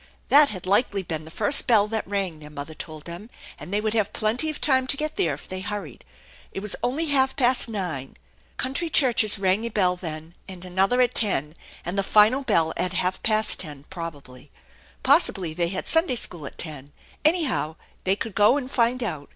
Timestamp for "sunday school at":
15.87-16.57